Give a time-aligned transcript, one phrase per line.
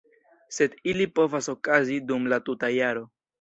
[0.55, 3.07] Sed ili povas okazi dum la tuta jaro.